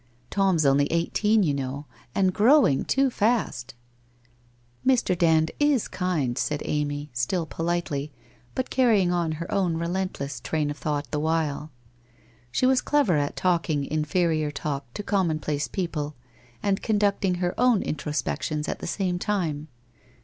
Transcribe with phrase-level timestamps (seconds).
[0.31, 3.75] Tom's only eighteen, you know, and growing too fast!''
[4.83, 5.15] Mr.
[5.15, 8.11] Dand is kind,' said Amy, still politely,
[8.55, 11.69] but carry ing on her own relentless train of thought the while.
[12.51, 16.15] She was clever at talking inferior talk to commonplace people
[16.63, 19.67] and conducting her own introspections at the same time.